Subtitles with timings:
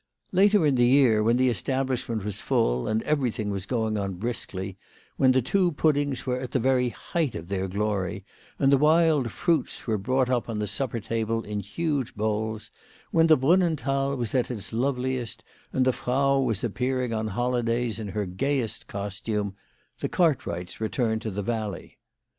[0.31, 4.75] Later in the year, when the establishment was full and everything was going on briskly,
[5.15, 8.25] when the two puddings were at the very height of their glory,
[8.57, 12.71] and the wild fruits were brought up on the supper table in huge bowls,
[13.11, 18.07] when the Brunnenthal was at its loveliest, and the Frau was appearing on holidays in
[18.07, 19.53] her gayest costume,
[19.99, 21.99] the Cartwrights returned to the valley.